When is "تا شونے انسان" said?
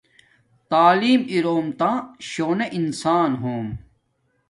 1.79-3.31